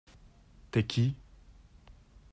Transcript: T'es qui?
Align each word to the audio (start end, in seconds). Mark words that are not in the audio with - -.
T'es 0.71 0.81
qui? 0.81 1.13